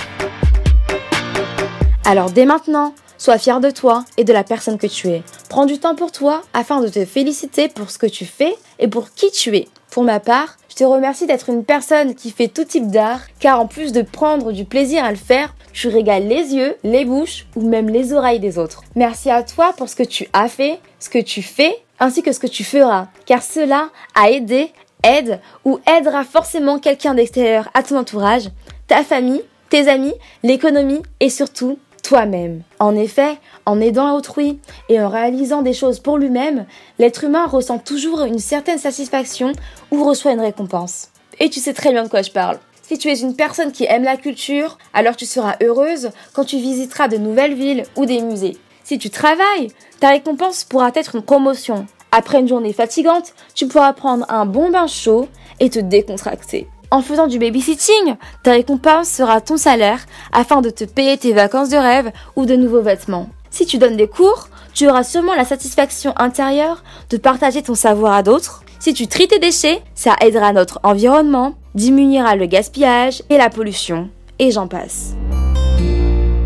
Alors 2.05 2.31
dès 2.31 2.45
maintenant, 2.45 2.93
Sois 3.17 3.37
fier 3.37 3.61
de 3.61 3.69
toi 3.69 4.03
et 4.17 4.23
de 4.23 4.33
la 4.33 4.43
personne 4.43 4.77
que 4.77 4.87
tu 4.87 5.07
es. 5.07 5.23
Prends 5.49 5.65
du 5.65 5.79
temps 5.79 5.95
pour 5.95 6.11
toi 6.11 6.41
afin 6.53 6.81
de 6.81 6.89
te 6.89 7.05
féliciter 7.05 7.69
pour 7.69 7.89
ce 7.89 7.97
que 7.97 8.07
tu 8.07 8.25
fais 8.25 8.55
et 8.77 8.87
pour 8.87 9.13
qui 9.13 9.31
tu 9.31 9.55
es. 9.55 9.67
Pour 9.95 10.03
ma 10.03 10.19
part, 10.19 10.57
je 10.67 10.75
te 10.75 10.83
remercie 10.83 11.25
d'être 11.25 11.47
une 11.47 11.63
personne 11.63 12.15
qui 12.15 12.29
fait 12.31 12.49
tout 12.49 12.65
type 12.65 12.91
d'art, 12.91 13.21
car 13.39 13.61
en 13.61 13.65
plus 13.65 13.93
de 13.93 14.01
prendre 14.01 14.51
du 14.51 14.65
plaisir 14.65 15.05
à 15.05 15.09
le 15.09 15.15
faire, 15.15 15.55
tu 15.71 15.87
régales 15.87 16.27
les 16.27 16.53
yeux, 16.53 16.75
les 16.83 17.05
bouches 17.05 17.45
ou 17.55 17.61
même 17.61 17.87
les 17.87 18.11
oreilles 18.11 18.41
des 18.41 18.57
autres. 18.57 18.83
Merci 18.95 19.31
à 19.31 19.41
toi 19.41 19.71
pour 19.77 19.87
ce 19.87 19.95
que 19.95 20.03
tu 20.03 20.27
as 20.33 20.49
fait, 20.49 20.81
ce 20.99 21.09
que 21.09 21.19
tu 21.19 21.41
fais, 21.41 21.77
ainsi 22.01 22.23
que 22.23 22.33
ce 22.33 22.41
que 22.41 22.47
tu 22.47 22.65
feras, 22.65 23.07
car 23.25 23.41
cela 23.41 23.87
a 24.15 24.29
aidé, 24.31 24.73
aide 25.01 25.39
ou 25.63 25.79
aidera 25.87 26.25
forcément 26.25 26.77
quelqu'un 26.77 27.13
d'extérieur 27.13 27.69
à 27.73 27.81
ton 27.81 27.97
entourage, 27.97 28.49
ta 28.87 29.01
famille, 29.01 29.43
tes 29.69 29.87
amis, 29.87 30.13
l'économie 30.43 31.03
et 31.21 31.29
surtout 31.29 31.79
toi-même. 32.05 32.61
En 32.79 32.95
effet, 32.95 33.39
en 33.65 33.81
aidant 33.81 34.15
autrui 34.15 34.59
et 34.89 35.01
en 35.01 35.09
réalisant 35.09 35.63
des 35.63 35.73
choses 35.73 35.99
pour 35.99 36.17
lui-même, 36.17 36.65
l'être 36.99 37.23
humain 37.23 37.47
ressent 37.47 37.79
toujours 37.79 38.23
une 38.23 38.37
certaine 38.37 38.77
satisfaction 38.77 39.53
ou 39.91 40.03
reçoit 40.03 40.33
une 40.33 40.39
récompense. 40.39 41.09
Et 41.39 41.49
tu 41.49 41.59
sais 41.59 41.73
très 41.73 41.91
bien 41.91 42.03
de 42.03 42.09
quoi 42.09 42.21
je 42.21 42.31
parle. 42.31 42.59
Si 42.83 42.99
tu 42.99 43.09
es 43.09 43.19
une 43.19 43.35
personne 43.35 43.71
qui 43.71 43.85
aime 43.85 44.03
la 44.03 44.17
culture, 44.17 44.77
alors 44.93 45.15
tu 45.15 45.25
seras 45.25 45.55
heureuse 45.63 46.11
quand 46.33 46.45
tu 46.45 46.57
visiteras 46.57 47.07
de 47.07 47.17
nouvelles 47.17 47.55
villes 47.55 47.85
ou 47.95 48.05
des 48.05 48.21
musées. 48.21 48.57
Si 48.83 48.99
tu 48.99 49.09
travailles, 49.09 49.69
ta 49.99 50.09
récompense 50.09 50.63
pourra 50.63 50.91
être 50.93 51.15
une 51.15 51.23
promotion. 51.23 51.87
Après 52.11 52.39
une 52.39 52.47
journée 52.47 52.73
fatigante, 52.73 53.33
tu 53.55 53.67
pourras 53.67 53.93
prendre 53.93 54.27
un 54.29 54.45
bon 54.45 54.69
bain 54.69 54.85
chaud 54.85 55.27
et 55.59 55.71
te 55.71 55.79
décontracter. 55.79 56.67
En 56.95 57.01
faisant 57.01 57.27
du 57.27 57.39
babysitting, 57.39 58.15
ta 58.41 58.51
récompense 58.51 59.09
sera 59.09 59.41
ton 59.41 59.57
salaire 59.57 60.05
afin 60.31 60.61
de 60.61 60.69
te 60.69 60.85
payer 60.85 61.17
tes 61.17 61.33
vacances 61.33 61.67
de 61.67 61.75
rêve 61.75 62.09
ou 62.37 62.45
de 62.45 62.55
nouveaux 62.55 62.81
vêtements. 62.81 63.27
Si 63.49 63.65
tu 63.65 63.77
donnes 63.77 63.97
des 63.97 64.07
cours, 64.07 64.47
tu 64.73 64.87
auras 64.87 65.03
sûrement 65.03 65.35
la 65.35 65.43
satisfaction 65.43 66.13
intérieure 66.15 66.85
de 67.09 67.17
partager 67.17 67.61
ton 67.61 67.75
savoir 67.75 68.13
à 68.13 68.23
d'autres. 68.23 68.63
Si 68.79 68.93
tu 68.93 69.07
tries 69.07 69.27
tes 69.27 69.39
déchets, 69.39 69.81
ça 69.93 70.15
aidera 70.21 70.53
notre 70.53 70.79
environnement, 70.83 71.55
diminuera 71.73 72.37
le 72.37 72.45
gaspillage 72.45 73.23
et 73.29 73.37
la 73.37 73.49
pollution, 73.49 74.09
et 74.39 74.51
j'en 74.51 74.69
passe. 74.69 75.15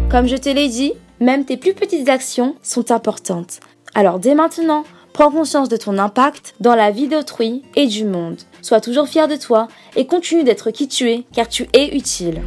Comme 0.09 0.27
je 0.27 0.35
te 0.35 0.49
l'ai 0.49 0.67
dit, 0.67 0.93
même 1.19 1.45
tes 1.45 1.57
plus 1.57 1.75
petites 1.75 2.09
actions 2.09 2.55
sont 2.63 2.91
importantes. 2.91 3.59
Alors 3.93 4.17
dès 4.17 4.33
maintenant, 4.33 4.83
Prends 5.19 5.31
conscience 5.31 5.67
de 5.67 5.75
ton 5.75 5.97
impact 5.97 6.55
dans 6.61 6.75
la 6.75 6.91
vie 6.91 7.09
d'autrui 7.09 7.63
et 7.75 7.87
du 7.87 8.05
monde. 8.05 8.37
Sois 8.61 8.79
toujours 8.79 9.09
fier 9.09 9.27
de 9.27 9.35
toi 9.35 9.67
et 9.97 10.07
continue 10.07 10.45
d'être 10.45 10.71
qui 10.71 10.87
tu 10.87 11.11
es 11.11 11.25
car 11.33 11.49
tu 11.49 11.67
es 11.73 11.93
utile. 11.93 12.41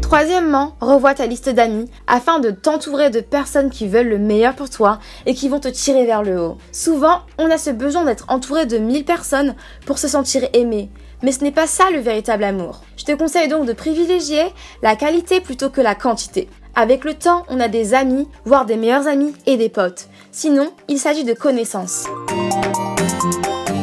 Troisièmement, 0.00 0.74
revois 0.80 1.12
ta 1.12 1.26
liste 1.26 1.50
d'amis 1.50 1.90
afin 2.06 2.38
de 2.38 2.50
t'entourer 2.50 3.10
de 3.10 3.20
personnes 3.20 3.68
qui 3.68 3.86
veulent 3.86 4.08
le 4.08 4.18
meilleur 4.18 4.54
pour 4.54 4.70
toi 4.70 5.00
et 5.26 5.34
qui 5.34 5.50
vont 5.50 5.60
te 5.60 5.68
tirer 5.68 6.06
vers 6.06 6.22
le 6.22 6.40
haut. 6.40 6.56
Souvent, 6.72 7.20
on 7.36 7.50
a 7.50 7.58
ce 7.58 7.68
besoin 7.68 8.06
d'être 8.06 8.24
entouré 8.28 8.64
de 8.64 8.78
1000 8.78 9.04
personnes 9.04 9.54
pour 9.84 9.98
se 9.98 10.08
sentir 10.08 10.48
aimé. 10.54 10.88
Mais 11.22 11.32
ce 11.32 11.44
n'est 11.44 11.52
pas 11.52 11.66
ça 11.66 11.90
le 11.92 12.00
véritable 12.00 12.44
amour. 12.44 12.80
Je 12.96 13.04
te 13.04 13.12
conseille 13.12 13.48
donc 13.48 13.66
de 13.66 13.74
privilégier 13.74 14.44
la 14.82 14.96
qualité 14.96 15.42
plutôt 15.42 15.68
que 15.68 15.82
la 15.82 15.94
quantité. 15.94 16.48
Avec 16.74 17.04
le 17.04 17.12
temps, 17.12 17.44
on 17.48 17.60
a 17.60 17.68
des 17.68 17.92
amis, 17.92 18.26
voire 18.46 18.64
des 18.64 18.76
meilleurs 18.76 19.06
amis 19.06 19.34
et 19.44 19.58
des 19.58 19.68
potes. 19.68 20.08
Sinon, 20.30 20.72
il 20.88 20.98
s'agit 20.98 21.24
de 21.24 21.34
connaissances. 21.34 22.06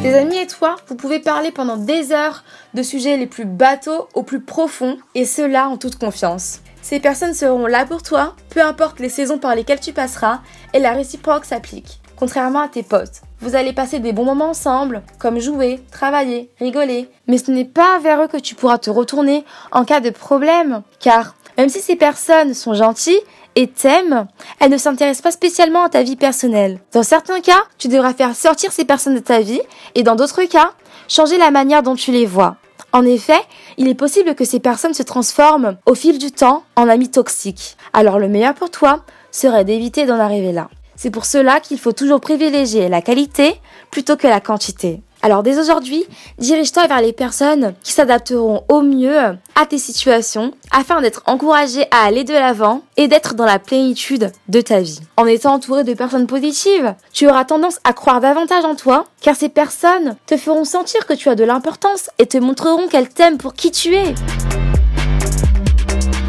Tes 0.02 0.14
amis 0.14 0.38
et 0.38 0.46
toi, 0.48 0.74
vous 0.88 0.96
pouvez 0.96 1.20
parler 1.20 1.52
pendant 1.52 1.76
des 1.76 2.10
heures 2.10 2.42
de 2.74 2.82
sujets 2.82 3.16
les 3.16 3.28
plus 3.28 3.44
bateaux 3.44 4.08
aux 4.14 4.24
plus 4.24 4.40
profonds, 4.40 4.98
et 5.14 5.24
cela 5.24 5.68
en 5.68 5.76
toute 5.76 5.98
confiance. 5.98 6.60
Ces 6.82 6.98
personnes 6.98 7.34
seront 7.34 7.66
là 7.66 7.86
pour 7.86 8.02
toi, 8.02 8.34
peu 8.48 8.60
importe 8.60 8.98
les 8.98 9.10
saisons 9.10 9.38
par 9.38 9.54
lesquelles 9.54 9.80
tu 9.80 9.92
passeras, 9.92 10.40
et 10.74 10.80
la 10.80 10.92
réciproque 10.92 11.44
s'applique, 11.44 12.00
contrairement 12.16 12.62
à 12.62 12.68
tes 12.68 12.82
potes. 12.82 13.22
Vous 13.42 13.56
allez 13.56 13.72
passer 13.72 14.00
des 14.00 14.12
bons 14.12 14.26
moments 14.26 14.50
ensemble, 14.50 15.02
comme 15.18 15.38
jouer, 15.38 15.80
travailler, 15.90 16.50
rigoler. 16.58 17.08
Mais 17.26 17.38
ce 17.38 17.50
n'est 17.50 17.64
pas 17.64 17.98
vers 17.98 18.22
eux 18.22 18.28
que 18.28 18.36
tu 18.36 18.54
pourras 18.54 18.76
te 18.76 18.90
retourner 18.90 19.44
en 19.72 19.86
cas 19.86 20.00
de 20.00 20.10
problème. 20.10 20.82
Car 20.98 21.34
même 21.56 21.70
si 21.70 21.80
ces 21.80 21.96
personnes 21.96 22.52
sont 22.52 22.74
gentilles 22.74 23.20
et 23.56 23.66
t'aiment, 23.66 24.26
elles 24.60 24.70
ne 24.70 24.76
s'intéressent 24.76 25.22
pas 25.22 25.30
spécialement 25.30 25.84
à 25.84 25.88
ta 25.88 26.02
vie 26.02 26.16
personnelle. 26.16 26.80
Dans 26.92 27.02
certains 27.02 27.40
cas, 27.40 27.62
tu 27.78 27.88
devras 27.88 28.12
faire 28.12 28.36
sortir 28.36 28.72
ces 28.72 28.84
personnes 28.84 29.14
de 29.14 29.20
ta 29.20 29.40
vie 29.40 29.62
et 29.94 30.02
dans 30.02 30.16
d'autres 30.16 30.44
cas, 30.44 30.72
changer 31.08 31.38
la 31.38 31.50
manière 31.50 31.82
dont 31.82 31.96
tu 31.96 32.12
les 32.12 32.26
vois. 32.26 32.56
En 32.92 33.06
effet, 33.06 33.40
il 33.78 33.88
est 33.88 33.94
possible 33.94 34.34
que 34.34 34.44
ces 34.44 34.60
personnes 34.60 34.94
se 34.94 35.02
transforment 35.02 35.76
au 35.86 35.94
fil 35.94 36.18
du 36.18 36.30
temps 36.30 36.64
en 36.76 36.88
amis 36.88 37.10
toxiques. 37.10 37.76
Alors 37.92 38.18
le 38.18 38.28
meilleur 38.28 38.54
pour 38.54 38.70
toi 38.70 39.04
serait 39.30 39.64
d'éviter 39.64 40.06
d'en 40.06 40.18
arriver 40.18 40.52
là. 40.52 40.68
C'est 41.02 41.10
pour 41.10 41.24
cela 41.24 41.60
qu'il 41.60 41.78
faut 41.78 41.92
toujours 41.92 42.20
privilégier 42.20 42.90
la 42.90 43.00
qualité 43.00 43.58
plutôt 43.90 44.18
que 44.18 44.26
la 44.26 44.38
quantité. 44.38 45.00
Alors 45.22 45.42
dès 45.42 45.58
aujourd'hui, 45.58 46.04
dirige-toi 46.36 46.88
vers 46.88 47.00
les 47.00 47.14
personnes 47.14 47.72
qui 47.82 47.92
s'adapteront 47.92 48.64
au 48.68 48.82
mieux 48.82 49.34
à 49.54 49.64
tes 49.66 49.78
situations 49.78 50.52
afin 50.70 51.00
d'être 51.00 51.22
encouragé 51.24 51.86
à 51.90 52.04
aller 52.04 52.24
de 52.24 52.34
l'avant 52.34 52.82
et 52.98 53.08
d'être 53.08 53.32
dans 53.32 53.46
la 53.46 53.58
plénitude 53.58 54.30
de 54.48 54.60
ta 54.60 54.80
vie. 54.80 55.00
En 55.16 55.24
étant 55.24 55.54
entouré 55.54 55.84
de 55.84 55.94
personnes 55.94 56.26
positives, 56.26 56.94
tu 57.14 57.26
auras 57.30 57.46
tendance 57.46 57.78
à 57.84 57.94
croire 57.94 58.20
davantage 58.20 58.66
en 58.66 58.74
toi 58.74 59.06
car 59.22 59.36
ces 59.36 59.48
personnes 59.48 60.16
te 60.26 60.36
feront 60.36 60.66
sentir 60.66 61.06
que 61.06 61.14
tu 61.14 61.30
as 61.30 61.34
de 61.34 61.44
l'importance 61.44 62.10
et 62.18 62.26
te 62.26 62.36
montreront 62.36 62.88
qu'elles 62.88 63.08
t'aiment 63.08 63.38
pour 63.38 63.54
qui 63.54 63.70
tu 63.70 63.94
es. 63.94 64.12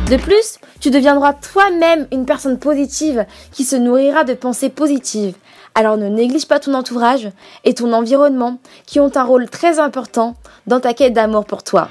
De 0.09 0.15
plus, 0.15 0.59
tu 0.81 0.89
deviendras 0.89 1.33
toi-même 1.33 2.07
une 2.11 2.25
personne 2.25 2.59
positive 2.59 3.25
qui 3.53 3.63
se 3.63 3.77
nourrira 3.77 4.25
de 4.25 4.33
pensées 4.33 4.69
positives 4.69 5.35
alors 5.75 5.95
ne 5.95 6.09
néglige 6.09 6.47
pas 6.47 6.59
ton 6.59 6.73
entourage 6.73 7.29
et 7.63 7.73
ton 7.73 7.93
environnement 7.93 8.57
qui 8.85 8.99
ont 8.99 9.15
un 9.15 9.23
rôle 9.23 9.49
très 9.49 9.79
important 9.79 10.35
dans 10.67 10.79
ta 10.79 10.93
quête 10.93 11.13
d'amour 11.13 11.45
pour 11.45 11.63
toi. 11.63 11.87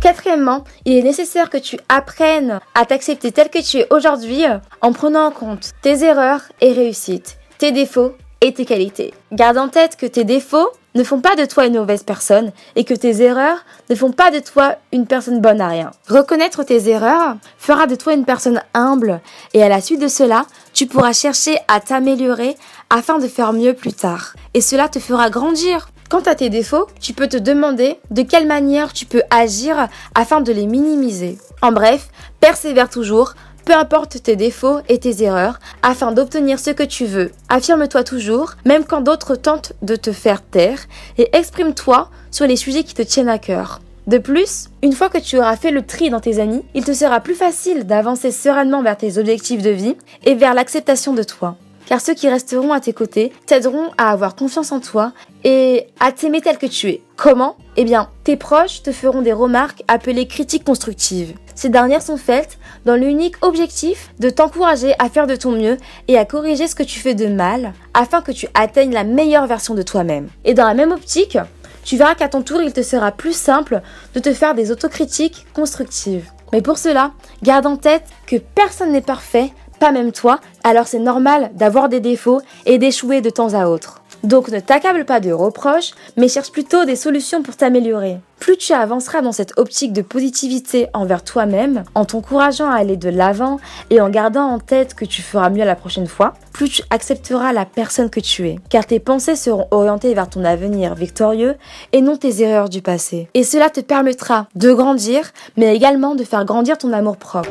Quatrièmement, 0.00 0.64
il 0.86 0.96
est 0.96 1.02
nécessaire 1.02 1.50
que 1.50 1.58
tu 1.58 1.78
apprennes 1.90 2.60
à 2.74 2.86
t'accepter 2.86 3.32
tel 3.32 3.50
que 3.50 3.62
tu 3.62 3.78
es 3.78 3.86
aujourd'hui 3.90 4.44
en 4.80 4.92
prenant 4.92 5.26
en 5.26 5.30
compte 5.30 5.72
tes 5.82 6.02
erreurs 6.04 6.40
et 6.62 6.72
réussites, 6.72 7.36
tes 7.58 7.72
défauts 7.72 8.14
et 8.40 8.54
tes 8.54 8.64
qualités. 8.64 9.12
Garde 9.32 9.58
en 9.58 9.68
tête 9.68 9.96
que 9.96 10.06
tes 10.06 10.24
défauts 10.24 10.70
ne 10.94 11.04
font 11.04 11.20
pas 11.20 11.36
de 11.36 11.44
toi 11.44 11.66
une 11.66 11.78
mauvaise 11.78 12.02
personne 12.02 12.52
et 12.76 12.84
que 12.84 12.94
tes 12.94 13.22
erreurs 13.22 13.64
ne 13.88 13.94
font 13.94 14.12
pas 14.12 14.30
de 14.30 14.40
toi 14.40 14.76
une 14.92 15.06
personne 15.06 15.40
bonne 15.40 15.60
à 15.60 15.68
rien. 15.68 15.90
Reconnaître 16.08 16.64
tes 16.64 16.88
erreurs 16.88 17.36
fera 17.58 17.86
de 17.86 17.94
toi 17.94 18.14
une 18.14 18.24
personne 18.24 18.62
humble 18.74 19.20
et 19.54 19.62
à 19.62 19.68
la 19.68 19.80
suite 19.80 20.00
de 20.00 20.08
cela, 20.08 20.46
tu 20.72 20.86
pourras 20.86 21.12
chercher 21.12 21.58
à 21.68 21.80
t'améliorer 21.80 22.56
afin 22.88 23.18
de 23.18 23.28
faire 23.28 23.52
mieux 23.52 23.74
plus 23.74 23.92
tard. 23.92 24.34
Et 24.54 24.60
cela 24.60 24.88
te 24.88 24.98
fera 24.98 25.30
grandir. 25.30 25.88
Quant 26.08 26.20
à 26.20 26.34
tes 26.34 26.48
défauts, 26.48 26.88
tu 27.00 27.12
peux 27.12 27.28
te 27.28 27.36
demander 27.36 28.00
de 28.10 28.22
quelle 28.22 28.48
manière 28.48 28.92
tu 28.92 29.06
peux 29.06 29.22
agir 29.30 29.88
afin 30.16 30.40
de 30.40 30.50
les 30.50 30.66
minimiser. 30.66 31.38
En 31.62 31.70
bref, 31.70 32.08
persévère 32.40 32.90
toujours, 32.90 33.34
peu 33.64 33.74
importe 33.74 34.22
tes 34.22 34.36
défauts 34.36 34.80
et 34.88 34.98
tes 34.98 35.22
erreurs, 35.22 35.60
afin 35.82 36.12
d'obtenir 36.12 36.58
ce 36.58 36.70
que 36.70 36.82
tu 36.82 37.06
veux. 37.06 37.32
Affirme-toi 37.48 38.04
toujours, 38.04 38.54
même 38.64 38.84
quand 38.84 39.00
d'autres 39.00 39.36
tentent 39.36 39.72
de 39.82 39.96
te 39.96 40.12
faire 40.12 40.42
taire, 40.42 40.80
et 41.18 41.28
exprime-toi 41.36 42.10
sur 42.30 42.46
les 42.46 42.56
sujets 42.56 42.84
qui 42.84 42.94
te 42.94 43.02
tiennent 43.02 43.28
à 43.28 43.38
cœur. 43.38 43.80
De 44.06 44.18
plus, 44.18 44.70
une 44.82 44.92
fois 44.92 45.08
que 45.08 45.18
tu 45.18 45.38
auras 45.38 45.56
fait 45.56 45.70
le 45.70 45.82
tri 45.82 46.10
dans 46.10 46.20
tes 46.20 46.40
amis, 46.40 46.62
il 46.74 46.84
te 46.84 46.92
sera 46.92 47.20
plus 47.20 47.34
facile 47.34 47.84
d'avancer 47.86 48.32
sereinement 48.32 48.82
vers 48.82 48.96
tes 48.96 49.18
objectifs 49.18 49.62
de 49.62 49.70
vie 49.70 49.96
et 50.24 50.34
vers 50.34 50.54
l'acceptation 50.54 51.12
de 51.12 51.22
toi 51.22 51.56
car 51.90 52.00
ceux 52.00 52.14
qui 52.14 52.28
resteront 52.28 52.72
à 52.72 52.78
tes 52.78 52.92
côtés 52.92 53.32
t'aideront 53.46 53.90
à 53.98 54.12
avoir 54.12 54.36
confiance 54.36 54.70
en 54.70 54.78
toi 54.78 55.12
et 55.42 55.88
à 55.98 56.12
t'aimer 56.12 56.40
tel 56.40 56.56
que 56.56 56.66
tu 56.66 56.88
es. 56.88 57.02
Comment 57.22 57.56
Eh 57.76 57.84
bien, 57.84 58.08
tes 58.24 58.38
proches 58.38 58.82
te 58.82 58.92
feront 58.92 59.20
des 59.20 59.34
remarques 59.34 59.82
appelées 59.88 60.26
critiques 60.26 60.64
constructives. 60.64 61.34
Ces 61.54 61.68
dernières 61.68 62.00
sont 62.00 62.16
faites 62.16 62.56
dans 62.86 62.94
l'unique 62.94 63.36
objectif 63.44 64.10
de 64.20 64.30
t'encourager 64.30 64.94
à 64.98 65.10
faire 65.10 65.26
de 65.26 65.36
ton 65.36 65.52
mieux 65.52 65.76
et 66.08 66.16
à 66.16 66.24
corriger 66.24 66.66
ce 66.66 66.74
que 66.74 66.82
tu 66.82 66.98
fais 66.98 67.12
de 67.12 67.26
mal 67.26 67.74
afin 67.92 68.22
que 68.22 68.32
tu 68.32 68.48
atteignes 68.54 68.94
la 68.94 69.04
meilleure 69.04 69.46
version 69.46 69.74
de 69.74 69.82
toi-même. 69.82 70.30
Et 70.46 70.54
dans 70.54 70.64
la 70.64 70.72
même 70.72 70.92
optique, 70.92 71.36
tu 71.84 71.98
verras 71.98 72.14
qu'à 72.14 72.30
ton 72.30 72.40
tour, 72.40 72.62
il 72.62 72.72
te 72.72 72.80
sera 72.80 73.12
plus 73.12 73.36
simple 73.36 73.82
de 74.14 74.20
te 74.20 74.32
faire 74.32 74.54
des 74.54 74.72
autocritiques 74.72 75.44
constructives. 75.52 76.24
Mais 76.54 76.62
pour 76.62 76.78
cela, 76.78 77.12
garde 77.42 77.66
en 77.66 77.76
tête 77.76 78.04
que 78.26 78.36
personne 78.36 78.92
n'est 78.92 79.02
parfait, 79.02 79.52
pas 79.78 79.92
même 79.92 80.12
toi, 80.12 80.40
alors 80.64 80.86
c'est 80.86 80.98
normal 80.98 81.50
d'avoir 81.52 81.90
des 81.90 82.00
défauts 82.00 82.40
et 82.64 82.78
d'échouer 82.78 83.20
de 83.20 83.28
temps 83.28 83.52
à 83.52 83.66
autre. 83.66 83.99
Donc 84.22 84.48
ne 84.48 84.60
t'accable 84.60 85.04
pas 85.04 85.20
de 85.20 85.32
reproches, 85.32 85.92
mais 86.16 86.28
cherche 86.28 86.52
plutôt 86.52 86.84
des 86.84 86.96
solutions 86.96 87.42
pour 87.42 87.56
t'améliorer. 87.56 88.18
Plus 88.38 88.56
tu 88.56 88.72
avanceras 88.72 89.20
dans 89.20 89.32
cette 89.32 89.58
optique 89.58 89.92
de 89.92 90.02
positivité 90.02 90.88
envers 90.94 91.24
toi-même, 91.24 91.84
en 91.94 92.04
t'encourageant 92.04 92.70
à 92.70 92.76
aller 92.76 92.96
de 92.96 93.10
l'avant 93.10 93.58
et 93.90 94.00
en 94.00 94.08
gardant 94.08 94.44
en 94.44 94.58
tête 94.58 94.94
que 94.94 95.04
tu 95.04 95.20
feras 95.20 95.50
mieux 95.50 95.64
la 95.64 95.76
prochaine 95.76 96.06
fois, 96.06 96.34
plus 96.52 96.68
tu 96.68 96.82
accepteras 96.90 97.52
la 97.52 97.66
personne 97.66 98.10
que 98.10 98.20
tu 98.20 98.48
es. 98.48 98.58
Car 98.70 98.86
tes 98.86 99.00
pensées 99.00 99.36
seront 99.36 99.68
orientées 99.70 100.14
vers 100.14 100.28
ton 100.28 100.44
avenir 100.44 100.94
victorieux 100.94 101.56
et 101.92 102.00
non 102.00 102.16
tes 102.16 102.42
erreurs 102.42 102.68
du 102.68 102.82
passé. 102.82 103.28
Et 103.34 103.44
cela 103.44 103.68
te 103.68 103.80
permettra 103.80 104.48
de 104.54 104.72
grandir, 104.72 105.32
mais 105.56 105.74
également 105.74 106.14
de 106.14 106.24
faire 106.24 106.44
grandir 106.44 106.78
ton 106.78 106.92
amour 106.92 107.16
propre. 107.18 107.50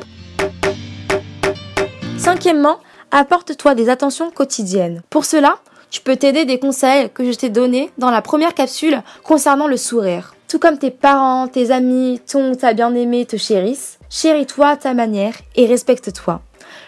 Cinquièmement, 2.18 2.78
apporte-toi 3.12 3.76
des 3.76 3.90
attentions 3.90 4.32
quotidiennes. 4.32 5.02
Pour 5.10 5.26
cela, 5.26 5.60
tu 5.90 6.02
peux 6.02 6.16
t'aider 6.16 6.46
des 6.46 6.60
conseils 6.60 7.10
que 7.10 7.24
je 7.24 7.38
t'ai 7.38 7.50
donnés 7.50 7.92
dans 7.98 8.12
la 8.12 8.22
première 8.22 8.54
capsule 8.54 9.02
concernant 9.24 9.68
le 9.68 9.78
sourire. 9.78 10.36
Tout 10.48 10.60
comme 10.60 10.78
tes 10.78 10.92
parents, 10.92 11.48
tes 11.48 11.72
amis, 11.72 12.22
ton 12.32 12.56
ta 12.56 12.74
bien-aimé 12.74 13.26
te 13.26 13.38
chérissent, 13.38 14.00
chéris-toi 14.10 14.68
à 14.68 14.78
ta 14.78 14.94
manière 14.94 15.34
et 15.56 15.66
respecte-toi. 15.66 16.42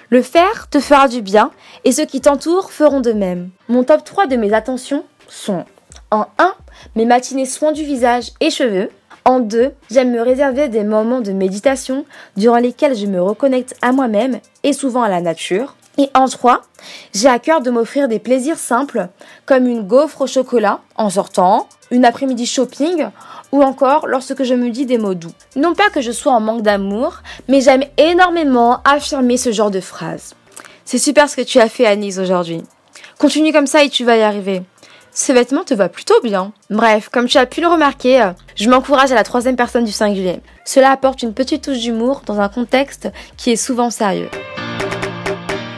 Le 0.09 0.21
faire 0.21 0.67
te 0.69 0.79
fera 0.79 1.07
du 1.07 1.21
bien 1.21 1.51
et 1.85 1.91
ceux 1.91 2.05
qui 2.05 2.21
t'entourent 2.21 2.71
feront 2.71 3.01
de 3.01 3.13
même. 3.13 3.49
Mon 3.69 3.83
top 3.83 4.03
3 4.03 4.27
de 4.27 4.35
mes 4.35 4.53
attentions 4.53 5.05
sont 5.27 5.65
en 6.11 6.25
1, 6.37 6.53
mes 6.95 7.05
matinées 7.05 7.45
soins 7.45 7.71
du 7.71 7.83
visage 7.83 8.31
et 8.39 8.49
cheveux. 8.49 8.89
En 9.23 9.39
deux, 9.39 9.71
j'aime 9.89 10.11
me 10.11 10.21
réserver 10.21 10.67
des 10.67 10.83
moments 10.83 11.21
de 11.21 11.31
méditation 11.31 12.05
durant 12.37 12.57
lesquels 12.57 12.95
je 12.95 13.05
me 13.05 13.21
reconnecte 13.21 13.75
à 13.81 13.91
moi-même 13.91 14.39
et 14.63 14.73
souvent 14.73 15.03
à 15.03 15.09
la 15.09 15.21
nature. 15.21 15.75
Et 15.97 16.09
en 16.13 16.27
trois, 16.27 16.61
j'ai 17.13 17.27
à 17.27 17.39
cœur 17.39 17.61
de 17.61 17.69
m'offrir 17.69 18.07
des 18.07 18.19
plaisirs 18.19 18.57
simples 18.57 19.09
comme 19.45 19.67
une 19.67 19.83
gaufre 19.83 20.21
au 20.21 20.27
chocolat 20.27 20.79
en 20.95 21.09
sortant, 21.09 21.67
une 21.91 22.05
après-midi 22.05 22.45
shopping 22.45 23.07
ou 23.51 23.61
encore 23.61 24.07
lorsque 24.07 24.43
je 24.43 24.53
me 24.53 24.69
dis 24.69 24.85
des 24.85 24.97
mots 24.97 25.13
doux. 25.13 25.33
Non 25.55 25.73
pas 25.73 25.89
que 25.89 26.01
je 26.01 26.11
sois 26.11 26.31
en 26.31 26.39
manque 26.39 26.61
d'amour, 26.61 27.17
mais 27.49 27.61
j'aime 27.61 27.83
énormément 27.97 28.81
affirmer 28.85 29.37
ce 29.37 29.51
genre 29.51 29.71
de 29.71 29.81
phrases. 29.81 30.33
C'est 30.85 30.97
super 30.97 31.29
ce 31.29 31.35
que 31.35 31.41
tu 31.41 31.59
as 31.59 31.69
fait 31.69 31.85
Anise 31.85 32.19
aujourd'hui. 32.19 32.63
Continue 33.17 33.51
comme 33.51 33.67
ça 33.67 33.83
et 33.83 33.89
tu 33.89 34.05
vas 34.05 34.17
y 34.17 34.21
arriver. 34.21 34.63
Ce 35.13 35.33
vêtement 35.33 35.65
te 35.65 35.73
va 35.73 35.89
plutôt 35.89 36.19
bien. 36.23 36.53
Bref, 36.69 37.09
comme 37.09 37.27
tu 37.27 37.37
as 37.37 37.45
pu 37.45 37.59
le 37.59 37.67
remarquer, 37.67 38.31
je 38.55 38.69
m'encourage 38.69 39.11
à 39.11 39.15
la 39.15 39.23
troisième 39.23 39.57
personne 39.57 39.83
du 39.83 39.91
singulier. 39.91 40.39
Cela 40.63 40.91
apporte 40.91 41.21
une 41.21 41.33
petite 41.33 41.65
touche 41.65 41.79
d'humour 41.79 42.21
dans 42.25 42.39
un 42.39 42.47
contexte 42.47 43.09
qui 43.35 43.51
est 43.51 43.57
souvent 43.57 43.89
sérieux. 43.89 44.29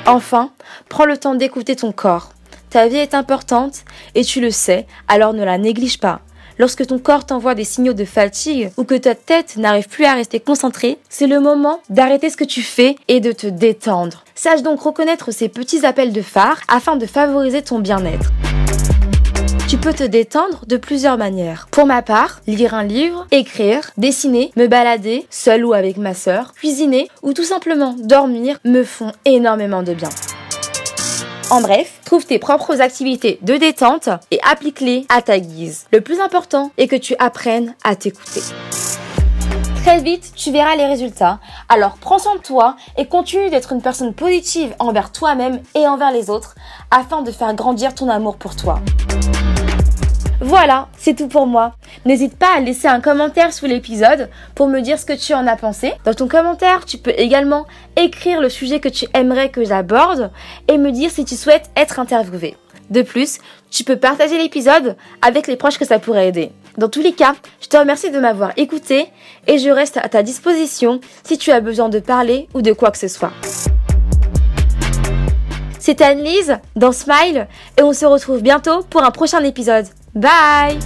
Enfin, 0.05 0.51
prends 0.89 1.05
le 1.05 1.17
temps 1.17 1.35
d'écouter 1.35 1.75
ton 1.75 1.91
corps. 1.93 2.31
Ta 2.69 2.87
vie 2.87 2.97
est 2.97 3.13
importante 3.13 3.83
et 4.15 4.23
tu 4.23 4.41
le 4.41 4.51
sais, 4.51 4.85
alors 5.07 5.33
ne 5.33 5.43
la 5.43 5.57
néglige 5.57 5.99
pas. 5.99 6.19
Lorsque 6.59 6.85
ton 6.85 6.99
corps 6.99 7.25
t'envoie 7.25 7.55
des 7.55 7.63
signaux 7.63 7.93
de 7.93 8.05
fatigue 8.05 8.71
ou 8.77 8.83
que 8.83 8.95
ta 8.95 9.15
tête 9.15 9.55
n'arrive 9.57 9.87
plus 9.87 10.05
à 10.05 10.13
rester 10.13 10.39
concentrée, 10.39 10.99
c'est 11.09 11.27
le 11.27 11.39
moment 11.39 11.79
d'arrêter 11.89 12.29
ce 12.29 12.37
que 12.37 12.43
tu 12.43 12.61
fais 12.61 12.95
et 13.07 13.21
de 13.21 13.31
te 13.31 13.47
détendre. 13.47 14.23
Sache 14.35 14.61
donc 14.61 14.81
reconnaître 14.81 15.31
ces 15.31 15.49
petits 15.49 15.85
appels 15.85 16.13
de 16.13 16.21
phare 16.21 16.59
afin 16.67 16.95
de 16.95 17.05
favoriser 17.05 17.61
ton 17.61 17.79
bien-être. 17.79 18.31
Tu 19.73 19.79
peux 19.79 19.91
te 19.91 20.03
détendre 20.03 20.67
de 20.67 20.77
plusieurs 20.77 21.17
manières. 21.17 21.67
Pour 21.71 21.87
ma 21.87 22.03
part, 22.03 22.41
lire 22.45 22.75
un 22.75 22.83
livre, 22.83 23.25
écrire, 23.31 23.89
dessiner, 23.97 24.51
me 24.55 24.67
balader, 24.67 25.25
seul 25.31 25.65
ou 25.65 25.73
avec 25.73 25.97
ma 25.97 26.13
sœur, 26.13 26.53
cuisiner 26.53 27.09
ou 27.23 27.33
tout 27.33 27.43
simplement 27.43 27.95
dormir 27.97 28.59
me 28.65 28.83
font 28.83 29.11
énormément 29.25 29.81
de 29.81 29.95
bien. 29.95 30.09
En 31.49 31.59
bref, 31.59 32.01
trouve 32.05 32.23
tes 32.23 32.37
propres 32.37 32.81
activités 32.81 33.39
de 33.41 33.55
détente 33.57 34.09
et 34.29 34.39
applique-les 34.47 35.07
à 35.09 35.23
ta 35.23 35.39
guise. 35.39 35.87
Le 35.91 36.01
plus 36.01 36.19
important 36.19 36.71
est 36.77 36.87
que 36.87 36.95
tu 36.95 37.15
apprennes 37.17 37.73
à 37.83 37.95
t'écouter. 37.95 38.43
Très 39.81 40.01
vite, 40.01 40.33
tu 40.35 40.51
verras 40.51 40.75
les 40.75 40.85
résultats. 40.85 41.39
Alors 41.67 41.97
prends 41.99 42.19
soin 42.19 42.35
de 42.35 42.41
toi 42.41 42.75
et 42.95 43.07
continue 43.07 43.49
d'être 43.49 43.73
une 43.73 43.81
personne 43.81 44.13
positive 44.13 44.75
envers 44.77 45.11
toi-même 45.11 45.61
et 45.73 45.87
envers 45.87 46.11
les 46.11 46.29
autres 46.29 46.53
afin 46.91 47.23
de 47.23 47.31
faire 47.31 47.55
grandir 47.55 47.95
ton 47.95 48.07
amour 48.07 48.35
pour 48.35 48.55
toi. 48.55 48.79
Voilà, 50.45 50.89
c'est 50.97 51.15
tout 51.15 51.29
pour 51.29 51.47
moi. 51.47 51.77
N'hésite 52.03 52.37
pas 52.37 52.57
à 52.57 52.59
laisser 52.59 52.89
un 52.89 52.99
commentaire 52.99 53.53
sous 53.53 53.65
l'épisode 53.65 54.29
pour 54.55 54.67
me 54.67 54.81
dire 54.81 54.99
ce 54.99 55.05
que 55.05 55.13
tu 55.13 55.33
en 55.33 55.47
as 55.47 55.55
pensé. 55.55 55.93
Dans 56.03 56.13
ton 56.13 56.27
commentaire, 56.27 56.83
tu 56.83 56.97
peux 56.97 57.13
également 57.15 57.65
écrire 57.95 58.41
le 58.41 58.49
sujet 58.49 58.81
que 58.81 58.89
tu 58.89 59.05
aimerais 59.13 59.47
que 59.47 59.63
j'aborde 59.63 60.31
et 60.67 60.77
me 60.77 60.91
dire 60.91 61.11
si 61.11 61.23
tu 61.23 61.37
souhaites 61.37 61.69
être 61.77 61.97
interviewé. 61.97 62.57
De 62.89 63.03
plus, 63.03 63.37
tu 63.71 63.85
peux 63.85 63.95
partager 63.95 64.37
l'épisode 64.37 64.97
avec 65.21 65.47
les 65.47 65.55
proches 65.55 65.79
que 65.79 65.85
ça 65.85 65.97
pourrait 65.97 66.27
aider. 66.27 66.51
Dans 66.77 66.89
tous 66.89 67.01
les 67.01 67.13
cas, 67.13 67.35
je 67.61 67.69
te 67.69 67.77
remercie 67.77 68.11
de 68.11 68.19
m'avoir 68.19 68.51
écouté 68.57 69.07
et 69.47 69.59
je 69.59 69.69
reste 69.69 69.95
à 69.95 70.09
ta 70.09 70.23
disposition 70.23 70.99
si 71.23 71.37
tu 71.37 71.51
as 71.51 71.61
besoin 71.61 71.87
de 71.87 71.99
parler 71.99 72.49
ou 72.53 72.61
de 72.61 72.73
quoi 72.73 72.91
que 72.91 72.97
ce 72.97 73.07
soit. 73.07 73.31
C'était 75.79 76.03
Anne-Lise 76.03 76.57
dans 76.75 76.91
Smile 76.91 77.47
et 77.77 77.81
on 77.81 77.93
se 77.93 78.05
retrouve 78.05 78.41
bientôt 78.41 78.81
pour 78.89 79.03
un 79.03 79.11
prochain 79.11 79.41
épisode. 79.41 79.87
Bye 80.15 80.79